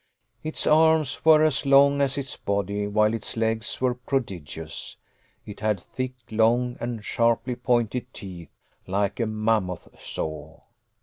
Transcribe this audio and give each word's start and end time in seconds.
Its 0.41 0.65
arms 0.65 1.23
were 1.23 1.43
as 1.43 1.63
long 1.63 2.01
as 2.01 2.17
its 2.17 2.35
body, 2.35 2.87
while 2.87 3.13
its 3.13 3.37
legs 3.37 3.79
were 3.79 3.93
prodigious. 3.93 4.97
It 5.45 5.59
had 5.59 5.79
thick, 5.79 6.15
long, 6.31 6.75
and 6.79 7.05
sharply 7.05 7.55
pointed 7.55 8.11
teeth 8.11 8.49
like 8.87 9.19
a 9.19 9.27
mammoth 9.27 9.89
saw. 10.01 10.61